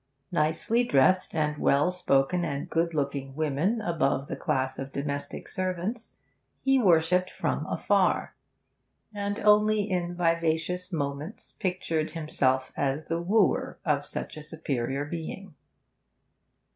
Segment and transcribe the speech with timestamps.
[0.31, 6.17] Nicely dressed and well spoken and good looking women above the class of domestic servants
[6.63, 8.33] he worshipped from afar,
[9.13, 15.53] and only in vivacious moments pictured himself as the wooer of such a superior being.